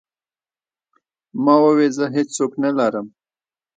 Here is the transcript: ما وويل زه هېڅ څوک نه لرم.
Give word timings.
ما 1.43 1.53
وويل 1.63 1.91
زه 1.99 2.05
هېڅ 2.15 2.27
څوک 2.37 2.51
نه 2.63 2.69
لرم. 2.77 3.07